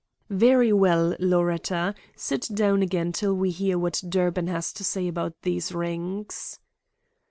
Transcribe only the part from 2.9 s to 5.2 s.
till we hear what Durbin has to say